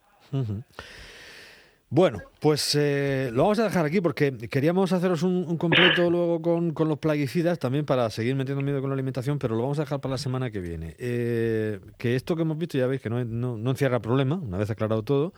Bueno, 1.93 2.19
pues 2.39 2.73
eh, 2.75 3.31
lo 3.33 3.43
vamos 3.43 3.59
a 3.59 3.65
dejar 3.65 3.85
aquí 3.85 3.99
porque 3.99 4.37
queríamos 4.49 4.93
haceros 4.93 5.23
un, 5.23 5.57
completo 5.57 6.09
luego 6.09 6.41
con, 6.41 6.73
los 6.87 6.99
plaguicidas 6.99 7.59
también 7.59 7.85
para 7.85 8.09
seguir 8.09 8.33
metiendo 8.33 8.63
miedo 8.63 8.79
con 8.79 8.89
la 8.89 8.93
alimentación, 8.93 9.37
pero 9.37 9.55
lo 9.55 9.63
vamos 9.63 9.77
a 9.79 9.81
dejar 9.81 9.99
para 9.99 10.13
la 10.13 10.17
semana 10.17 10.51
que 10.51 10.61
viene. 10.61 10.95
Eh, 10.99 11.81
que 11.97 12.15
esto 12.15 12.37
que 12.37 12.43
hemos 12.43 12.57
visto 12.57 12.77
ya 12.77 12.87
veis 12.87 13.01
que 13.01 13.09
no, 13.09 13.25
no, 13.25 13.69
encierra 13.69 13.99
problema, 13.99 14.35
una 14.35 14.57
vez 14.57 14.69
aclarado 14.69 15.03
todo, 15.03 15.33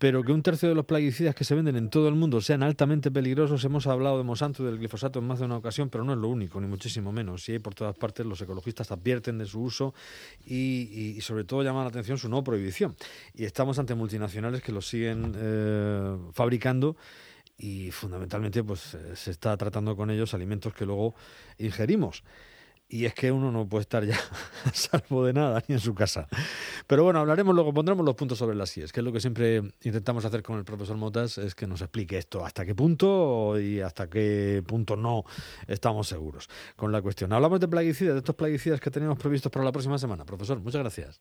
pero 0.00 0.24
que 0.24 0.32
un 0.32 0.42
tercio 0.42 0.70
de 0.70 0.74
los 0.74 0.86
plaguicidas 0.86 1.34
que 1.34 1.44
se 1.44 1.54
venden 1.54 1.76
en 1.76 1.90
todo 1.90 2.08
el 2.08 2.14
mundo 2.14 2.40
sean 2.40 2.62
altamente 2.62 3.10
peligrosos. 3.10 3.62
Hemos 3.64 3.86
hablado 3.86 4.16
de 4.16 4.24
Monsanto 4.24 4.62
y 4.62 4.66
del 4.66 4.78
glifosato 4.78 5.18
en 5.18 5.26
más 5.26 5.40
de 5.40 5.44
una 5.44 5.58
ocasión, 5.58 5.90
pero 5.90 6.04
no 6.04 6.14
es 6.14 6.18
lo 6.18 6.28
único, 6.28 6.58
ni 6.58 6.66
muchísimo 6.66 7.12
menos. 7.12 7.46
Hay 7.50 7.58
por 7.58 7.74
todas 7.74 7.94
partes, 7.98 8.24
los 8.24 8.40
ecologistas 8.40 8.90
advierten 8.90 9.36
de 9.36 9.44
su 9.44 9.60
uso 9.60 9.92
y, 10.46 11.18
sobre 11.20 11.44
todo 11.44 11.62
llaman 11.62 11.84
la 11.84 11.90
atención 11.90 12.16
su 12.16 12.30
no 12.30 12.42
prohibición. 12.42 12.96
Y 13.34 13.44
estamos 13.44 13.78
ante 13.78 13.94
multinacionales 13.94 14.62
que 14.62 14.72
lo 14.72 14.80
siguen 14.80 15.34
eh, 15.36 16.16
fabricando 16.32 16.96
y 17.58 17.90
fundamentalmente 17.90 18.64
pues 18.64 18.94
eh, 18.94 19.14
se 19.16 19.32
está 19.32 19.54
tratando 19.58 19.96
con 19.96 20.10
ellos 20.10 20.32
alimentos 20.32 20.72
que 20.72 20.86
luego 20.86 21.14
ingerimos 21.58 22.24
y 22.90 23.04
es 23.04 23.14
que 23.14 23.30
uno 23.30 23.52
no 23.52 23.68
puede 23.68 23.82
estar 23.82 24.04
ya 24.04 24.18
a 24.64 24.70
salvo 24.74 25.24
de 25.24 25.32
nada 25.32 25.62
ni 25.68 25.74
en 25.74 25.80
su 25.80 25.94
casa. 25.94 26.28
Pero 26.86 27.04
bueno, 27.04 27.20
hablaremos 27.20 27.54
luego, 27.54 27.72
pondremos 27.72 28.04
los 28.04 28.16
puntos 28.16 28.36
sobre 28.36 28.56
las 28.56 28.76
IES, 28.76 28.92
que 28.92 29.00
es 29.00 29.04
lo 29.04 29.12
que 29.12 29.20
siempre 29.20 29.62
intentamos 29.82 30.24
hacer 30.24 30.42
con 30.42 30.58
el 30.58 30.64
profesor 30.64 30.96
Motas, 30.96 31.38
es 31.38 31.54
que 31.54 31.66
nos 31.66 31.80
explique 31.80 32.18
esto, 32.18 32.44
hasta 32.44 32.66
qué 32.66 32.74
punto 32.74 33.58
y 33.60 33.80
hasta 33.80 34.10
qué 34.10 34.62
punto 34.66 34.96
no 34.96 35.24
estamos 35.68 36.08
seguros 36.08 36.48
con 36.76 36.90
la 36.90 37.00
cuestión. 37.00 37.32
Hablamos 37.32 37.60
de 37.60 37.68
plaguicidas, 37.68 38.14
de 38.14 38.18
estos 38.18 38.34
plaguicidas 38.34 38.80
que 38.80 38.90
tenemos 38.90 39.18
previstos 39.18 39.52
para 39.52 39.64
la 39.64 39.72
próxima 39.72 39.98
semana. 39.98 40.24
Profesor, 40.24 40.60
muchas 40.60 40.80
gracias. 40.80 41.20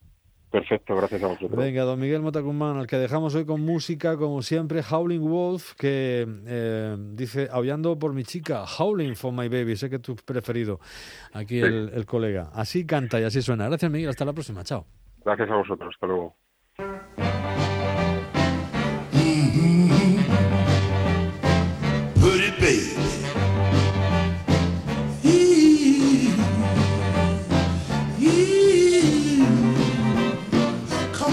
Perfecto, 0.51 0.95
gracias 0.95 1.21
a 1.21 1.27
vosotros. 1.27 1.55
Venga, 1.55 1.83
don 1.83 1.99
Miguel 1.99 2.21
Motacumán, 2.21 2.77
al 2.77 2.87
que 2.87 2.97
dejamos 2.97 3.35
hoy 3.35 3.45
con 3.45 3.61
música, 3.61 4.17
como 4.17 4.41
siempre, 4.41 4.81
Howling 4.81 5.21
Wolf, 5.21 5.75
que 5.75 6.25
eh, 6.47 6.97
dice, 7.13 7.47
aullando 7.51 7.99
por 7.99 8.13
mi 8.13 8.23
chica, 8.23 8.63
Howling 8.63 9.15
for 9.15 9.31
my 9.31 9.47
baby, 9.47 9.75
sé 9.75 9.91
que 9.91 9.97
es 9.97 10.01
tu 10.01 10.15
preferido, 10.15 10.79
aquí 11.33 11.59
el, 11.59 11.91
el 11.93 12.05
colega. 12.07 12.49
Así 12.53 12.85
canta 12.87 13.19
y 13.19 13.25
así 13.25 13.43
suena. 13.43 13.67
Gracias, 13.67 13.91
Miguel, 13.91 14.09
hasta 14.09 14.25
la 14.25 14.33
próxima, 14.33 14.63
chao. 14.63 14.87
Gracias 15.23 15.49
a 15.51 15.55
vosotros, 15.55 15.93
hasta 15.93 16.07
luego. 16.07 16.35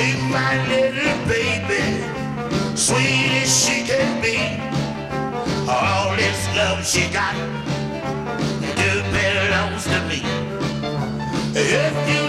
She's 0.00 0.22
my 0.32 0.56
little 0.66 1.26
baby, 1.28 1.84
sweet 2.74 3.42
as 3.42 3.52
she 3.52 3.84
can 3.84 4.22
be. 4.22 4.38
All 5.68 6.16
this 6.16 6.40
love 6.56 6.86
she 6.86 7.06
got, 7.12 7.34
it 8.78 9.04
belongs 9.12 9.84
to 9.84 10.00
me. 10.08 10.22
If 11.54 11.94
you 12.08 12.19